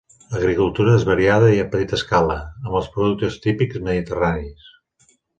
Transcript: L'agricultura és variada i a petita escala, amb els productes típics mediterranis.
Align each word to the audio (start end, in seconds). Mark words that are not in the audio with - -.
L'agricultura 0.35 0.93
és 0.99 1.03
variada 1.09 1.51
i 1.57 1.59
a 1.63 1.65
petita 1.75 1.99
escala, 1.99 2.37
amb 2.67 2.77
els 2.79 2.87
productes 2.95 3.37
típics 3.43 3.77
mediterranis. 3.89 4.65